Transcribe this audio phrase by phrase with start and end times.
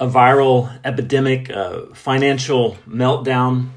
[0.00, 3.70] a viral epidemic, a financial meltdown,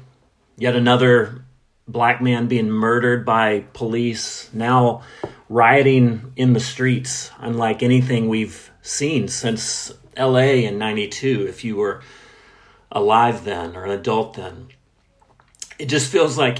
[0.56, 1.44] yet another
[1.88, 5.02] black man being murdered by police, now
[5.48, 12.02] rioting in the streets, unlike anything we've seen since LA in 92, if you were
[12.90, 14.68] alive then or an adult then.
[15.78, 16.58] It just feels like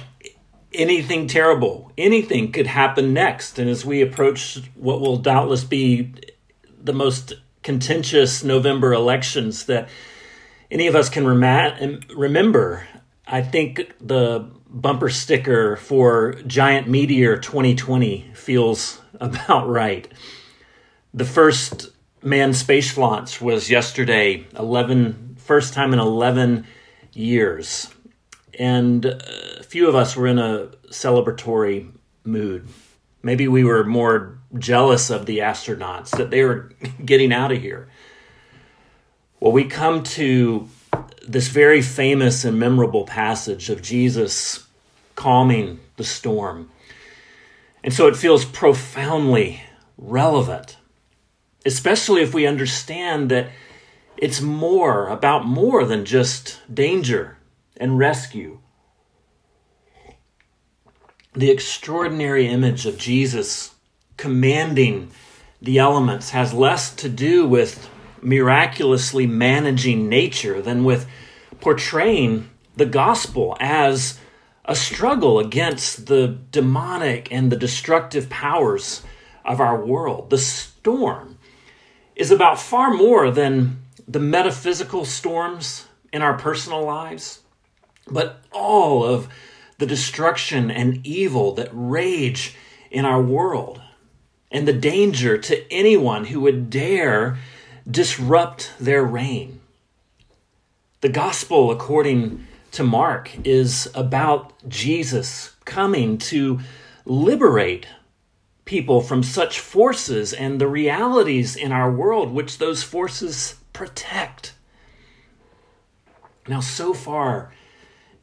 [0.73, 3.59] anything terrible, anything could happen next.
[3.59, 6.15] And as we approach what will doubtless be
[6.83, 9.89] the most contentious November elections that
[10.71, 12.87] any of us can rem- remember,
[13.27, 20.11] I think the bumper sticker for Giant Meteor 2020 feels about right.
[21.15, 21.91] The first
[22.23, 26.67] manned space launch was yesterday, 11, first time in 11
[27.13, 27.89] years.
[28.59, 31.91] And a few of us were in a celebratory
[32.25, 32.69] mood.
[33.23, 36.73] Maybe we were more jealous of the astronauts that they were
[37.05, 37.89] getting out of here.
[39.41, 40.69] Well, we come to
[41.27, 44.67] this very famous and memorable passage of Jesus
[45.15, 46.71] calming the storm.
[47.85, 49.63] And so it feels profoundly
[49.99, 50.77] relevant,
[51.65, 53.49] especially if we understand that
[54.17, 57.39] it's more about more than just danger
[57.77, 58.61] and rescue.
[61.35, 63.75] The extraordinary image of Jesus
[64.19, 65.11] commanding
[65.63, 67.89] the elements has less to do with
[68.21, 71.09] miraculously managing nature than with
[71.61, 74.19] portraying the gospel as
[74.67, 79.03] a struggle against the demonic and the destructive powers
[79.45, 80.29] of our world.
[80.29, 81.39] The storm
[82.15, 87.41] is about far more than the metaphysical storms in our personal lives,
[88.07, 89.29] but all of
[89.79, 92.55] the destruction and evil that rage
[92.91, 93.81] in our world
[94.51, 97.39] and the danger to anyone who would dare
[97.91, 99.61] disrupt their reign.
[101.01, 106.61] The gospel, according to Mark, is about Jesus coming to
[107.05, 107.87] liberate
[108.65, 114.55] people from such forces and the realities in our world which those forces protect.
[116.47, 117.53] Now, so far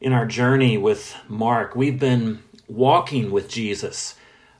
[0.00, 4.14] in our journey with Mark, we've been walking with Jesus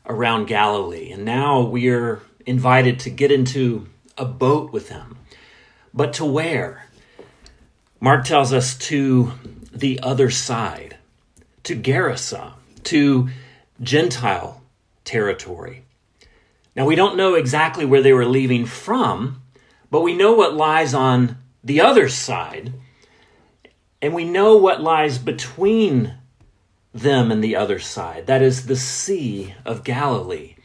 [0.06, 5.16] around Galilee, and now we're invited to get into a boat with him.
[5.94, 6.86] But to where?
[8.00, 9.32] Mark tells us to
[9.72, 10.96] the other side,
[11.64, 12.52] to Gerasa,
[12.84, 13.28] to
[13.80, 14.62] Gentile
[15.04, 15.84] territory.
[16.76, 19.42] Now, we don't know exactly where they were leaving from,
[19.90, 22.72] but we know what lies on the other side,
[24.02, 26.14] and we know what lies between
[26.92, 28.26] them and the other side.
[28.26, 30.56] That is the Sea of Galilee.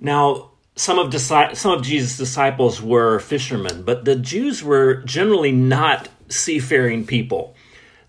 [0.00, 6.08] Now, some of, some of Jesus' disciples were fishermen, but the Jews were generally not
[6.28, 7.54] seafaring people.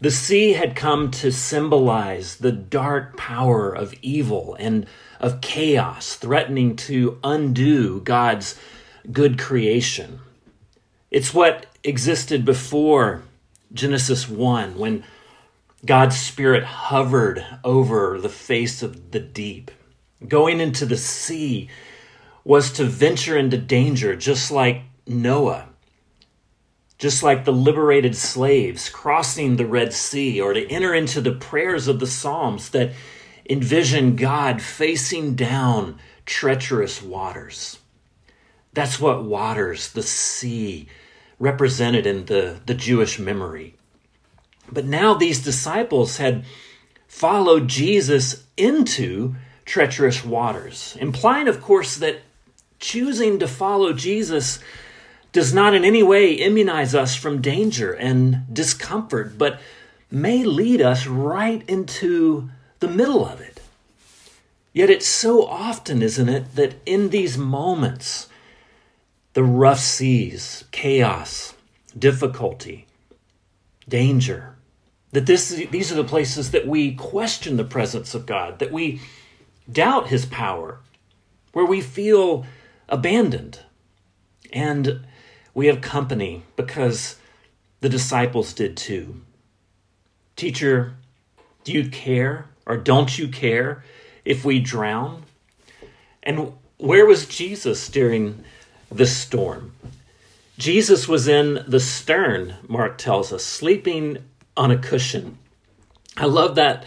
[0.01, 4.87] The sea had come to symbolize the dark power of evil and
[5.19, 8.59] of chaos threatening to undo God's
[9.11, 10.19] good creation.
[11.11, 13.23] It's what existed before
[13.75, 15.03] Genesis 1 when
[15.85, 19.69] God's Spirit hovered over the face of the deep.
[20.25, 21.69] Going into the sea
[22.43, 25.67] was to venture into danger, just like Noah,
[26.97, 31.87] just like the liberated slaves crossing the Red Sea, or to enter into the prayers
[31.87, 32.93] of the Psalms that
[33.49, 37.79] envision God facing down treacherous waters.
[38.73, 40.87] That's what waters, the sea,
[41.39, 43.75] represented in the, the Jewish memory.
[44.71, 46.45] But now these disciples had
[47.07, 49.35] followed Jesus into
[49.65, 52.21] treacherous waters, implying, of course, that
[52.79, 54.59] choosing to follow Jesus
[55.31, 59.59] does not in any way immunize us from danger and discomfort, but
[60.09, 63.59] may lead us right into the middle of it.
[64.71, 68.27] Yet it's so often, isn't it, that in these moments,
[69.35, 71.53] the rough seas, chaos,
[71.97, 72.87] difficulty,
[73.87, 74.55] danger,
[75.11, 79.01] that this, these are the places that we question the presence of God, that we
[79.69, 80.79] doubt his power,
[81.51, 82.45] where we feel
[82.87, 83.59] abandoned.
[84.53, 85.05] And
[85.53, 87.17] we have company because
[87.81, 89.21] the disciples did too.
[90.37, 90.95] Teacher,
[91.65, 93.83] do you care or don't you care
[94.23, 95.23] if we drown?
[96.23, 98.45] And where was Jesus during
[98.97, 99.73] this storm?
[100.57, 104.17] Jesus was in the stern, Mark tells us, sleeping
[104.55, 105.37] on a cushion.
[106.17, 106.85] I love that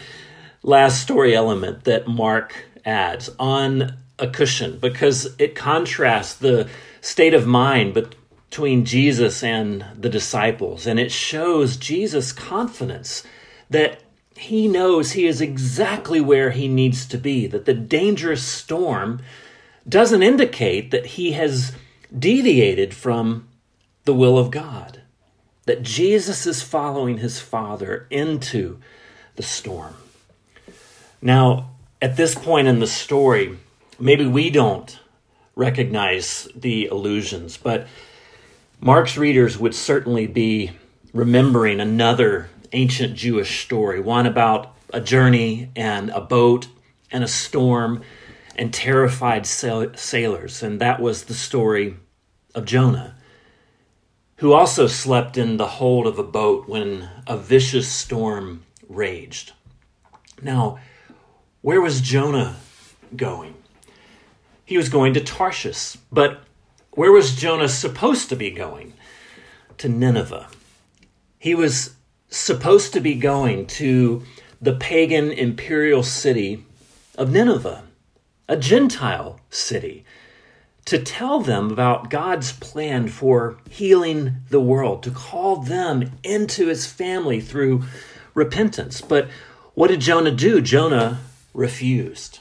[0.63, 6.67] last story element that Mark adds on a cushion because it contrasts the
[7.01, 13.23] state of mind between Jesus and the disciples, and it shows Jesus' confidence
[13.69, 14.01] that
[14.35, 19.21] he knows he is exactly where he needs to be, that the dangerous storm
[19.87, 21.73] doesn't indicate that he has
[22.17, 23.47] deviated from
[24.05, 25.01] the will of God,
[25.65, 28.79] that Jesus is following his Father into
[29.35, 29.95] the storm.
[31.21, 31.71] Now,
[32.01, 33.57] at this point in the story,
[33.99, 34.99] maybe we don't
[35.55, 37.87] recognize the allusions, but
[38.79, 40.71] Mark's readers would certainly be
[41.13, 46.67] remembering another ancient Jewish story, one about a journey and a boat
[47.11, 48.01] and a storm
[48.59, 50.61] and terrified sailors.
[50.61, 51.95] And that was the story
[52.53, 53.15] of Jonah,
[54.35, 59.53] who also slept in the hold of a boat when a vicious storm raged.
[60.41, 60.77] Now,
[61.61, 62.57] where was Jonah
[63.15, 63.55] going?
[64.65, 66.41] He was going to Tarshish, but
[66.91, 68.93] where was Jonah supposed to be going?
[69.77, 70.49] To Nineveh.
[71.37, 71.95] He was
[72.27, 74.23] supposed to be going to
[74.59, 76.65] the pagan imperial city
[77.17, 77.83] of Nineveh,
[78.49, 80.03] a Gentile city,
[80.85, 86.87] to tell them about God's plan for healing the world, to call them into his
[86.87, 87.83] family through
[88.33, 88.99] repentance.
[89.01, 89.29] But
[89.75, 90.61] what did Jonah do?
[90.61, 91.19] Jonah
[91.53, 92.39] refused.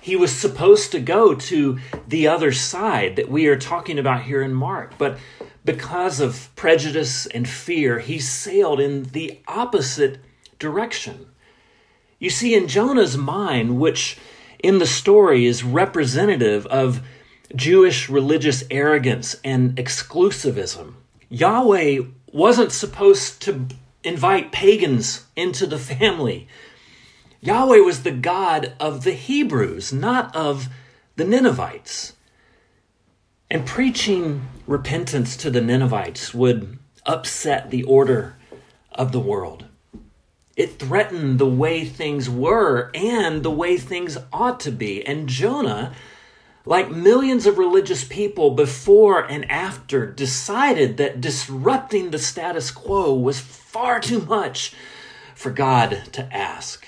[0.00, 4.42] He was supposed to go to the other side that we are talking about here
[4.42, 5.18] in Mark, but
[5.64, 10.20] because of prejudice and fear, he sailed in the opposite
[10.60, 11.26] direction.
[12.20, 14.16] You see, in Jonah's mind, which
[14.62, 17.02] in the story is representative of
[17.54, 20.94] Jewish religious arrogance and exclusivism,
[21.28, 22.00] Yahweh
[22.32, 23.66] wasn't supposed to
[24.04, 26.48] invite pagans into the family.
[27.40, 30.68] Yahweh was the God of the Hebrews, not of
[31.16, 32.14] the Ninevites.
[33.50, 38.36] And preaching repentance to the Ninevites would upset the order
[38.92, 39.66] of the world.
[40.60, 45.02] It threatened the way things were and the way things ought to be.
[45.06, 45.94] And Jonah,
[46.66, 53.40] like millions of religious people before and after, decided that disrupting the status quo was
[53.40, 54.74] far too much
[55.34, 56.86] for God to ask.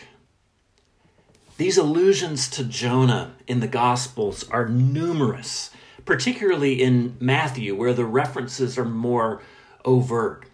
[1.56, 5.70] These allusions to Jonah in the Gospels are numerous
[6.04, 9.40] particularly in Matthew, where the references are more
[9.84, 10.46] overt.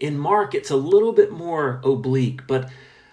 [0.00, 2.70] In Mark, it's a little bit more oblique, but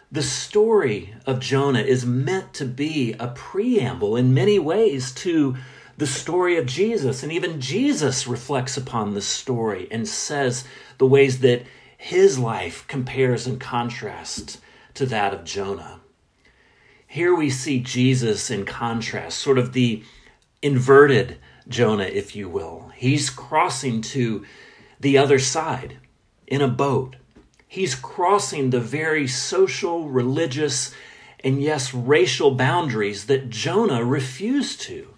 [0.09, 5.57] the story of Jonah is meant to be a preamble in many ways to
[5.97, 7.23] the story of Jesus.
[7.23, 10.63] And even Jesus reflects upon the story and says
[10.97, 11.65] the ways that
[11.97, 14.59] his life compares and contrasts
[14.93, 15.99] to that of Jonah.
[17.05, 20.03] Here we see Jesus in contrast, sort of the
[20.61, 21.37] inverted
[21.67, 22.91] Jonah, if you will.
[22.95, 24.45] He's crossing to
[24.99, 25.97] the other side
[26.47, 27.17] in a boat.
[27.67, 30.93] He's crossing the very social, religious,
[31.43, 35.13] and yes, racial boundaries that Jonah refused to.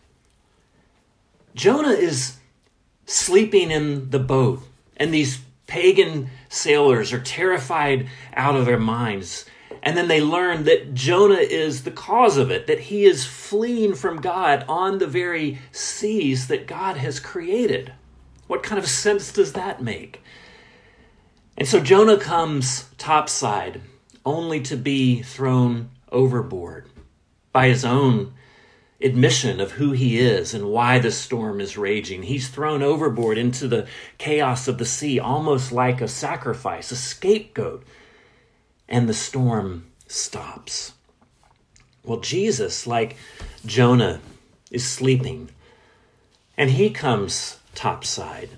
[1.56, 2.38] Jonah is
[3.06, 4.62] sleeping in the boat,
[4.98, 9.46] and these pagan sailors are terrified out of their minds.
[9.82, 13.94] And then they learn that Jonah is the cause of it, that he is fleeing
[13.96, 17.94] from God on the very seas that God has created.
[18.48, 20.22] What kind of sense does that make?
[21.60, 23.82] And so Jonah comes topside,
[24.26, 26.90] only to be thrown overboard
[27.52, 28.34] by his own
[29.02, 32.24] admission of who he is and why the storm is raging.
[32.24, 33.88] He's thrown overboard into the
[34.18, 37.86] chaos of the sea, almost like a sacrifice, a scapegoat
[38.88, 40.94] and the storm stops.
[42.04, 43.18] Well, Jesus, like
[43.66, 44.22] Jonah,
[44.72, 45.50] is sleeping,
[46.58, 48.52] and he comes topside,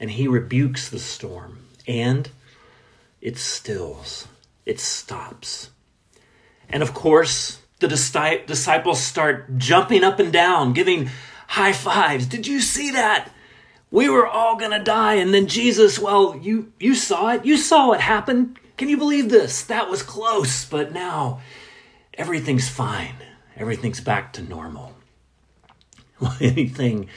[0.00, 2.28] and he rebukes the storm, and
[3.20, 4.28] it stills,
[4.66, 5.70] it stops.
[6.68, 11.10] And of course, the disciples start jumping up and down, giving
[11.48, 12.26] high fives.
[12.26, 13.30] Did you see that?
[13.90, 15.14] We were all going to die.
[15.14, 17.44] And then Jesus, well, you, you saw it.
[17.44, 18.58] You saw what happened.
[18.78, 19.62] Can you believe this?
[19.64, 21.42] That was close, but now
[22.14, 23.16] everything's fine.
[23.56, 24.94] Everything's back to normal.
[26.18, 27.08] Well, anything,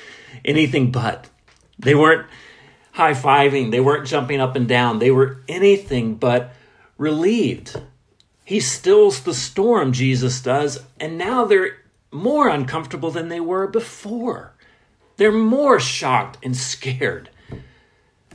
[0.43, 1.29] anything but.
[1.79, 2.27] They weren't
[2.95, 6.53] high fiving, they weren't jumping up and down, they were anything but
[6.97, 7.81] relieved.
[8.45, 11.77] He stills the storm, Jesus does, and now they're
[12.11, 14.53] more uncomfortable than they were before.
[15.17, 17.29] They're more shocked and scared.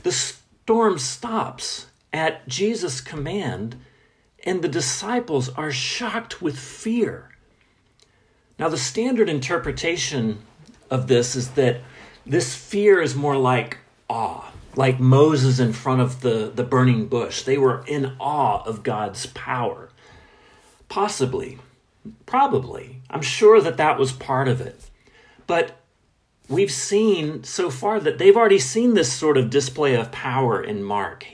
[0.03, 3.77] The storm stops at Jesus' command,
[4.43, 7.29] and the disciples are shocked with fear.
[8.59, 10.43] Now, the standard interpretation
[10.91, 11.81] of this is that
[12.27, 17.43] this fear is more like awe, like Moses in front of the, the burning bush.
[17.43, 19.89] They were in awe of God's power.
[20.89, 21.59] Possibly,
[22.25, 23.01] probably.
[23.09, 24.89] I'm sure that that was part of it.
[25.47, 25.77] But
[26.47, 30.83] we've seen so far that they've already seen this sort of display of power in
[30.83, 31.25] Mark,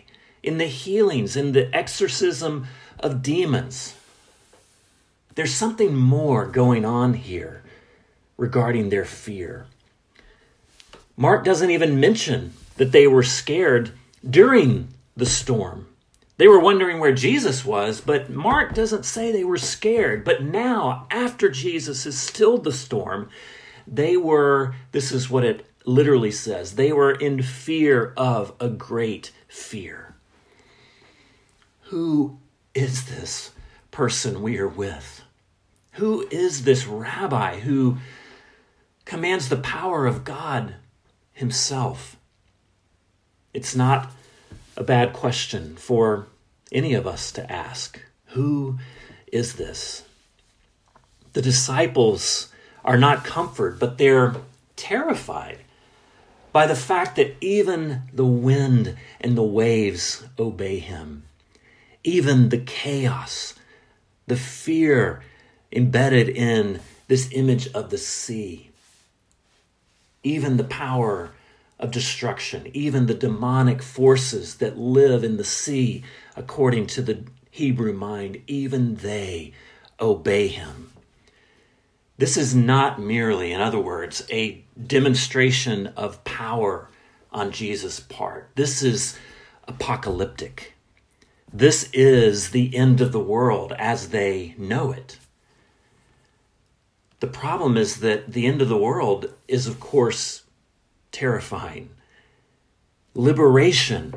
[0.42, 2.68] in the healings, in the exorcism
[3.00, 3.96] of demons.
[5.36, 7.62] There's something more going on here
[8.38, 9.68] regarding their fear.
[11.16, 13.92] Mark doesn't even mention that they were scared
[14.28, 15.88] during the storm.
[16.38, 20.24] They were wondering where Jesus was, but Mark doesn't say they were scared.
[20.24, 23.30] But now, after Jesus has stilled the storm,
[23.88, 29.32] they were, this is what it literally says, they were in fear of a great
[29.48, 30.16] fear.
[31.84, 32.38] Who
[32.76, 33.52] is this
[33.90, 35.24] person we are with?
[35.94, 37.98] Who is this rabbi who
[39.06, 40.76] commands the power of God
[41.34, 42.18] Himself?
[43.58, 44.12] It's not
[44.76, 46.28] a bad question for
[46.72, 48.00] any of us to ask.
[48.28, 48.78] Who
[49.32, 50.04] is this?
[51.34, 52.50] The disciples
[52.86, 54.36] are not comforted, but they're
[54.76, 55.62] terrified
[56.52, 61.24] by the fact that even the wind and the waves obey him.
[62.04, 63.56] Even the chaos,
[64.28, 65.24] the fear
[65.72, 68.70] embedded in this image of the sea,
[70.22, 71.32] even the power
[71.80, 76.04] of destruction, even the demonic forces that live in the sea,
[76.36, 79.54] according to the Hebrew mind, even they
[80.00, 80.92] obey him.
[82.18, 86.90] This is not merely, in other words, a demonstration of power
[87.32, 88.50] on Jesus' part.
[88.56, 89.18] This is
[89.68, 90.74] apocalyptic.
[91.54, 95.20] This is the end of the world as they know it.
[97.20, 100.44] The problem is that the end of the world is, of course,
[101.12, 101.90] terrifying.
[103.14, 104.14] Liberation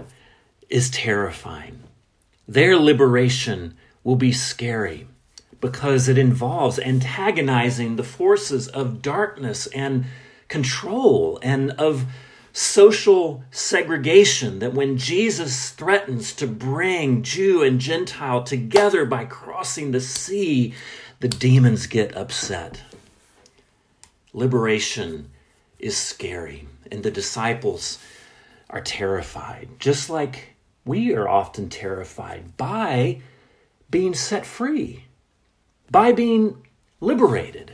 [0.68, 1.80] is terrifying.
[2.46, 5.06] Their liberation will be scary
[5.60, 10.06] because it involves antagonizing the forces of darkness and
[10.48, 12.06] control and of
[12.52, 14.58] social segregation.
[14.58, 20.74] That when Jesus threatens to bring Jew and Gentile together by crossing the sea,
[21.20, 22.82] the demons get upset.
[24.32, 25.30] Liberation
[25.78, 27.98] is scary and the disciples
[28.68, 30.54] are terrified, just like
[30.84, 33.20] we are often terrified by
[33.90, 35.04] being set free,
[35.90, 36.66] by being
[37.00, 37.72] liberated.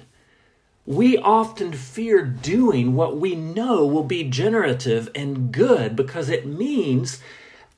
[0.86, 7.20] We often fear doing what we know will be generative and good because it means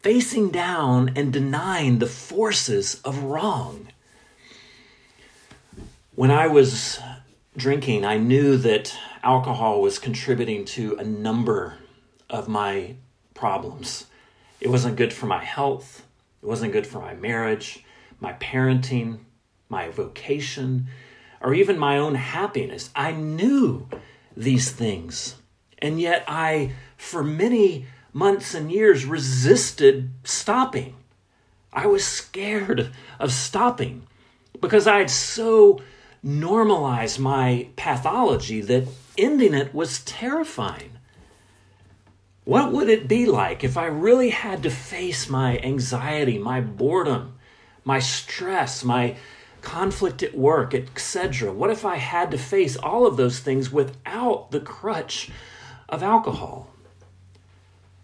[0.01, 3.89] facing down and denying the forces of wrong.
[6.15, 7.01] When I was
[7.59, 11.77] drinking, I knew that alcohol was contributing to a number
[12.31, 12.95] of my
[13.35, 14.07] problems.
[14.61, 16.05] It wasn't good for my health,
[16.43, 17.85] it wasn't good for my marriage,
[18.21, 19.21] my parenting,
[19.69, 20.87] my vocation,
[21.41, 22.91] or even my own happiness.
[22.95, 23.89] I knew
[24.37, 25.37] these things,
[25.79, 30.95] and yet I, for many months and years, resisted stopping.
[31.73, 34.07] I was scared of stopping
[34.61, 35.81] because I had so
[36.23, 40.93] normalized my pathology that ending it was terrifying.
[42.45, 47.35] What would it be like if I really had to face my anxiety, my boredom,
[47.85, 49.17] my stress, my
[49.61, 51.53] conflict at work, etc.?
[51.53, 55.31] What if I had to face all of those things without the crutch
[55.89, 56.71] of alcohol?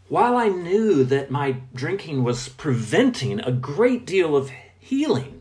[0.08, 5.33] While I knew that my drinking was preventing a great deal of healing,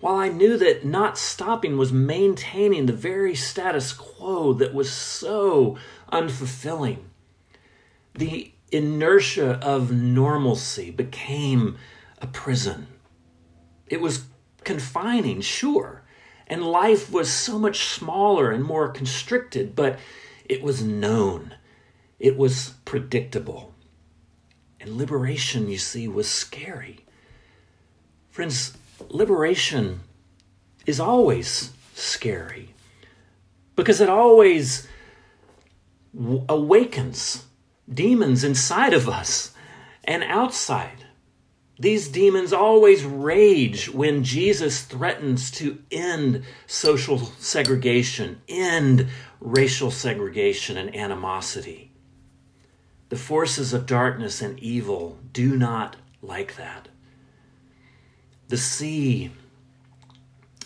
[0.00, 5.78] while I knew that not stopping was maintaining the very status quo that was so
[6.12, 6.98] unfulfilling,
[8.14, 11.78] the inertia of normalcy became
[12.20, 12.88] a prison.
[13.86, 14.24] It was
[14.64, 16.02] confining, sure,
[16.46, 19.98] and life was so much smaller and more constricted, but
[20.44, 21.54] it was known,
[22.18, 23.74] it was predictable.
[24.78, 27.04] And liberation, you see, was scary.
[28.30, 28.76] Friends,
[29.08, 30.00] liberation
[30.86, 32.74] is always scary
[33.74, 34.86] because it always
[36.14, 37.44] w- awakens
[37.92, 39.52] demons inside of us
[40.04, 41.04] and outside.
[41.78, 49.08] These demons always rage when Jesus threatens to end social segregation, end
[49.40, 51.92] racial segregation and animosity.
[53.10, 56.88] The forces of darkness and evil do not like that.
[58.48, 59.32] The sea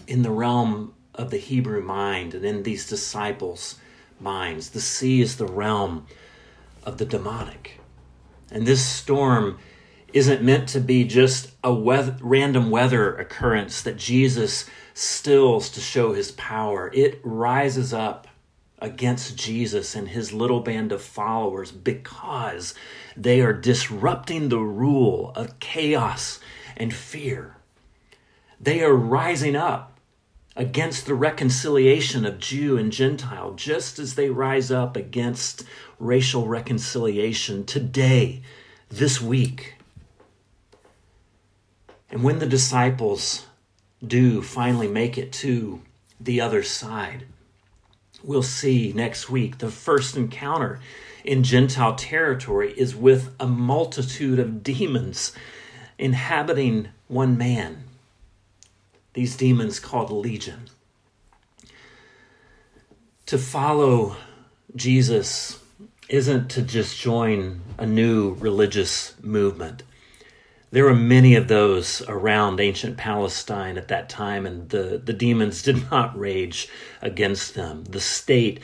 [0.06, 3.76] in the realm of the Hebrew mind and in these disciples'
[4.18, 6.06] minds, the sea is the realm
[6.84, 7.80] of the demonic.
[8.50, 9.58] And this storm
[10.12, 16.12] isn't meant to be just a weather, random weather occurrence that Jesus stills to show
[16.12, 16.90] his power.
[16.92, 18.26] It rises up
[18.78, 22.74] against Jesus and his little band of followers because
[23.16, 26.40] they are disrupting the rule of chaos
[26.76, 27.56] and fear.
[28.60, 29.98] They are rising up
[30.54, 35.64] against the reconciliation of Jew and Gentile, just as they rise up against
[35.98, 38.42] racial reconciliation today,
[38.90, 39.76] this week.
[42.10, 43.46] And when the disciples
[44.06, 45.80] do finally make it to
[46.20, 47.24] the other side,
[48.22, 50.80] we'll see next week the first encounter
[51.24, 55.32] in Gentile territory is with a multitude of demons
[55.98, 57.84] inhabiting one man.
[59.12, 60.68] These demons called Legion.
[63.26, 64.16] To follow
[64.74, 65.58] Jesus
[66.08, 69.82] isn't to just join a new religious movement.
[70.72, 75.62] There were many of those around ancient Palestine at that time, and the, the demons
[75.62, 76.68] did not rage
[77.02, 77.84] against them.
[77.84, 78.60] The state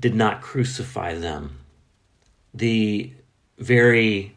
[0.00, 1.58] did not crucify them.
[2.54, 3.12] The
[3.58, 4.34] very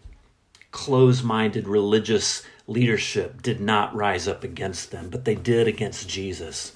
[0.72, 6.74] close minded religious leadership did not rise up against them, but they did against Jesus.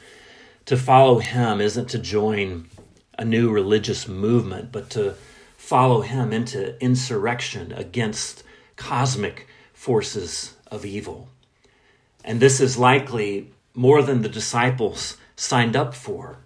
[0.66, 2.70] To follow him isn't to join
[3.18, 5.16] a new religious movement, but to
[5.58, 8.44] follow him into insurrection against
[8.76, 11.30] cosmic forces of evil.
[12.24, 16.38] And this is likely more than the disciples signed up for.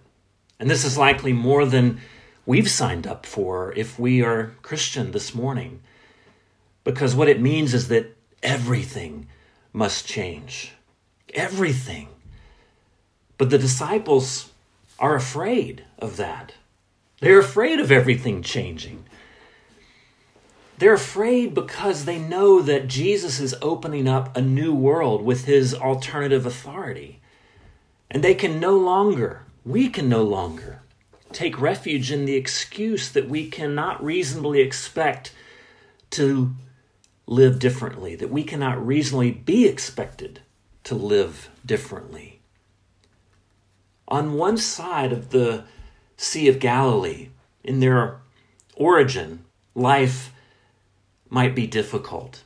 [0.58, 2.00] And this is likely more than
[2.46, 5.80] we've signed up for if we are Christian this morning.
[6.84, 9.26] Because what it means is that everything
[9.74, 10.72] must change.
[11.34, 12.08] Everything.
[13.36, 14.52] But the disciples
[14.98, 16.54] are afraid of that.
[17.20, 19.04] They're afraid of everything changing.
[20.78, 25.74] They're afraid because they know that Jesus is opening up a new world with his
[25.74, 27.20] alternative authority.
[28.10, 30.82] And they can no longer, we can no longer,
[31.32, 35.32] take refuge in the excuse that we cannot reasonably expect
[36.10, 36.54] to
[37.26, 40.40] live differently, that we cannot reasonably be expected
[40.84, 42.40] to live differently.
[44.08, 45.64] On one side of the
[46.16, 47.30] Sea of Galilee,
[47.62, 48.20] in their
[48.74, 50.32] origin, life
[51.28, 52.42] might be difficult.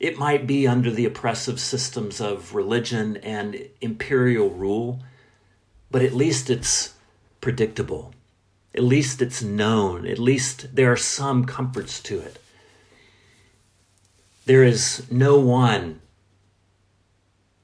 [0.00, 5.02] It might be under the oppressive systems of religion and imperial rule,
[5.90, 6.94] but at least it's
[7.40, 8.14] predictable.
[8.74, 10.06] At least it's known.
[10.06, 12.38] At least there are some comforts to it.
[14.46, 16.00] There is no one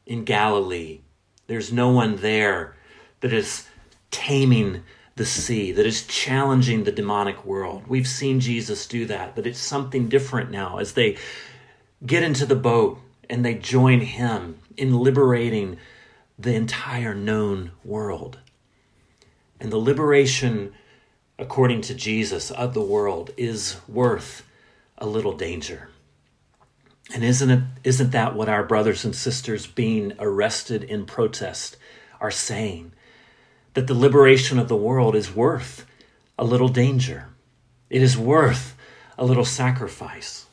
[0.06, 1.00] in Galilee,
[1.46, 2.74] there's no one there
[3.20, 3.66] that is
[4.10, 4.82] taming
[5.16, 7.82] the sea, that is challenging the demonic world.
[7.86, 11.18] We've seen Jesus do that, but it's something different now as they
[12.04, 15.76] get into the boat and they join him in liberating
[16.38, 18.38] the entire known world.
[19.60, 20.72] And the liberation,
[21.38, 24.46] according to Jesus, of the world is worth
[24.96, 25.90] a little danger.
[27.12, 31.76] And isn't it isn't that what our brothers and sisters being arrested in protest
[32.20, 32.92] are saying?
[33.74, 35.86] that the liberation of the world is worth
[36.38, 37.28] a little danger.
[37.88, 38.76] It is worth
[39.18, 40.46] a little sacrifice.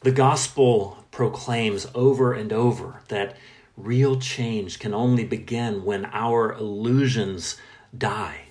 [0.00, 3.36] The gospel proclaims over and over that
[3.76, 7.56] real change can only begin when our illusions
[7.96, 8.46] die.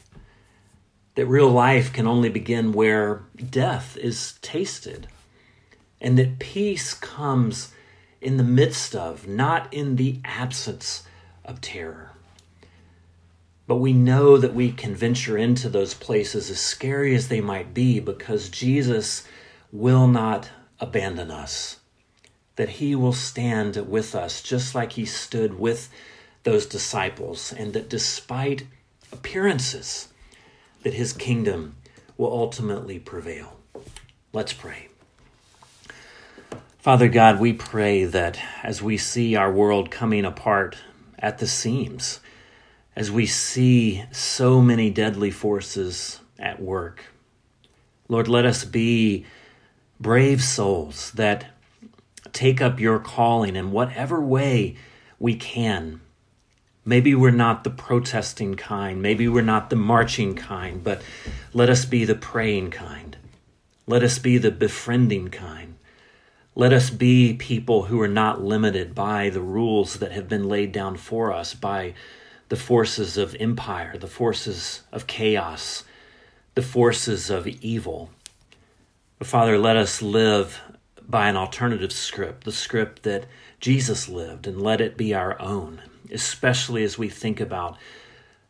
[1.16, 5.08] That real life can only begin where death is tasted.
[6.02, 7.74] And that peace comes
[8.22, 11.04] in the midst of, not in the absence
[11.46, 12.12] of terror.
[13.68, 17.74] But we know that we can venture into those places, as scary as they might
[17.74, 19.26] be, because Jesus
[19.72, 21.78] will not abandon us.
[22.56, 25.90] That he will stand with us, just like he stood with
[26.44, 28.66] those disciples, and that despite
[29.12, 30.08] appearances,
[30.84, 31.76] that his kingdom
[32.18, 33.60] will ultimately prevail.
[34.34, 34.89] Let's pray.
[36.90, 40.76] Father God, we pray that as we see our world coming apart
[41.20, 42.20] at the seams,
[42.96, 47.06] as we see so many deadly forces at work.
[48.08, 49.24] Lord, let us be
[50.00, 51.46] brave souls that
[52.34, 54.76] take up your calling in whatever way
[55.20, 56.02] we can.
[56.84, 61.04] Maybe we're not the protesting kind, maybe we're not the marching kind, but
[61.54, 63.16] let us be the praying kind.
[63.86, 65.69] Let us be the befriending kind.
[66.56, 70.72] Let us be people who are not limited by the rules that have been laid
[70.72, 71.94] down for us by
[72.50, 75.84] the forces of empire, the forces of chaos,
[76.56, 78.10] the forces of evil.
[79.22, 80.62] Father, let us live
[81.08, 83.26] by an alternative script, the script that
[83.60, 85.82] Jesus lived, and let it be our own,
[86.12, 87.78] especially as we think about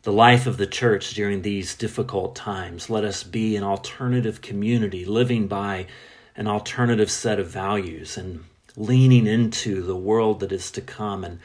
[0.03, 2.89] the life of the church during these difficult times.
[2.89, 5.88] Let us be an alternative community, living by
[6.39, 8.45] an alternative set of values and
[8.78, 11.38] leaning into the world that is to come and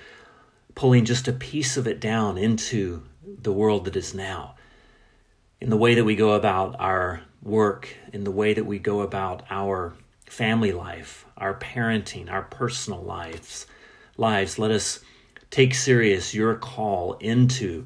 [0.76, 3.02] pulling just a piece of it down into
[3.42, 4.54] the world that is now.
[5.60, 9.00] In the way that we go about our work, in the way that we go
[9.00, 9.94] about our
[10.26, 13.66] family life, our parenting, our personal lives,
[14.16, 15.00] lives, let us
[15.50, 17.84] take serious your call into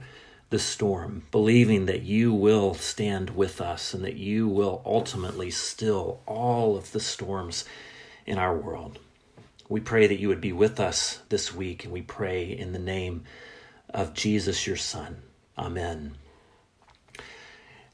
[0.50, 6.20] the storm, believing that you will stand with us and that you will ultimately still
[6.26, 7.64] all of the storms
[8.24, 8.98] in our world.
[9.68, 12.78] We pray that you would be with us this week, and we pray in the
[12.78, 13.24] name
[13.90, 15.18] of Jesus, your Son.
[15.58, 16.14] Amen.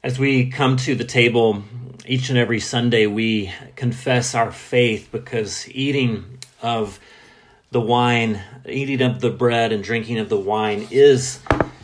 [0.01, 1.63] As we come to the table
[2.05, 6.99] each and every Sunday, we confess our faith because eating of
[7.71, 11.39] the wine, eating of the bread and drinking of the wine is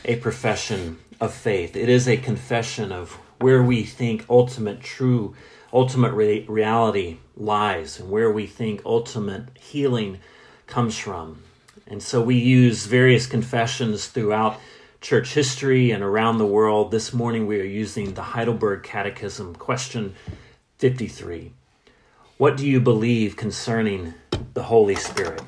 [0.05, 1.75] a profession of faith.
[1.75, 5.35] It is a confession of where we think ultimate true,
[5.71, 10.19] ultimate re- reality lies and where we think ultimate healing
[10.67, 11.41] comes from.
[11.87, 14.59] And so we use various confessions throughout
[15.01, 16.91] church history and around the world.
[16.91, 20.15] This morning we are using the Heidelberg Catechism, question
[20.77, 21.53] 53.
[22.37, 24.13] What do you believe concerning
[24.53, 25.41] the Holy Spirit?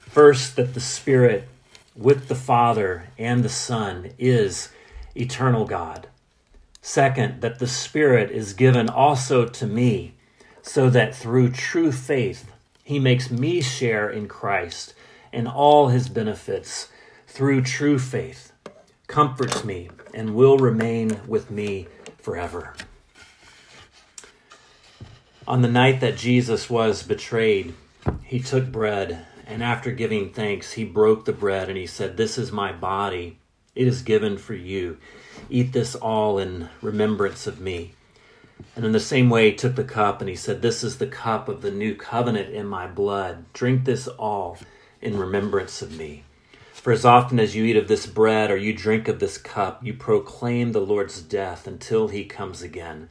[0.00, 1.48] First, that the Spirit
[1.96, 4.70] with the Father and the Son is
[5.14, 6.08] eternal God.
[6.82, 10.14] Second, that the Spirit is given also to me,
[10.62, 12.50] so that through true faith
[12.84, 14.94] he makes me share in Christ
[15.32, 16.88] and all his benefits
[17.26, 18.52] through true faith,
[19.06, 21.86] comforts me, and will remain with me
[22.18, 22.74] forever.
[25.46, 27.74] On the night that Jesus was betrayed,
[28.24, 32.36] he took bread and after giving thanks, he broke the bread and he said, This
[32.36, 33.38] is my body.
[33.76, 34.98] It is given for you.
[35.48, 37.92] Eat this all in remembrance of me.
[38.74, 41.06] And in the same way, he took the cup and he said, This is the
[41.06, 43.44] cup of the new covenant in my blood.
[43.52, 44.58] Drink this all
[45.00, 46.24] in remembrance of me.
[46.72, 49.84] For as often as you eat of this bread or you drink of this cup,
[49.84, 53.08] you proclaim the Lord's death until he comes again.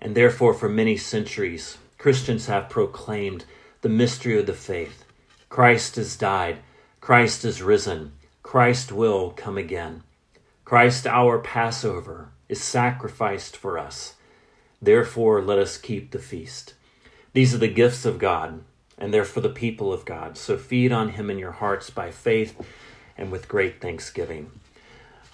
[0.00, 3.44] And therefore, for many centuries, Christians have proclaimed
[3.82, 5.04] the mystery of the faith.
[5.48, 6.58] Christ has died.
[7.00, 8.12] Christ is risen.
[8.42, 10.02] Christ will come again.
[10.64, 14.14] Christ, our Passover, is sacrificed for us.
[14.80, 16.74] Therefore, let us keep the feast.
[17.32, 18.62] These are the gifts of God,
[18.96, 20.36] and they're for the people of God.
[20.36, 22.54] So feed on Him in your hearts by faith
[23.16, 24.50] and with great thanksgiving.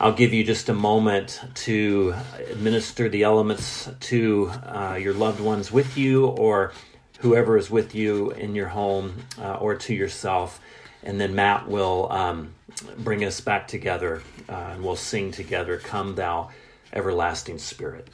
[0.00, 2.14] I'll give you just a moment to
[2.50, 6.72] administer the elements to uh, your loved ones with you or
[7.20, 10.60] whoever is with you in your home uh, or to yourself.
[11.02, 12.54] And then Matt will um,
[12.98, 16.50] bring us back together uh, and we'll sing together, Come Thou
[16.92, 18.08] Everlasting Spirit.